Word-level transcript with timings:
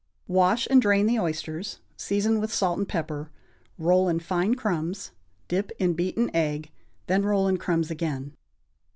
= 0.19 0.21
Wash 0.27 0.67
and 0.71 0.81
drain 0.81 1.05
the 1.05 1.19
oysters, 1.19 1.79
season 1.95 2.39
with 2.39 2.51
salt 2.51 2.79
and 2.79 2.89
pepper, 2.89 3.29
roll 3.77 4.09
in 4.09 4.19
fine 4.19 4.55
crumbs, 4.55 5.11
dip 5.47 5.69
in 5.77 5.93
beaten 5.93 6.35
egg, 6.35 6.71
then 7.05 7.21
roll 7.23 7.47
in 7.47 7.57
crumbs 7.57 7.91
again. 7.91 8.35